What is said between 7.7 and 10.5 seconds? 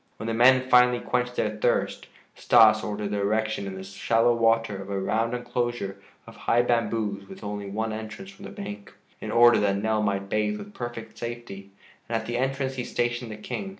entrance from the bank, in order that Nell might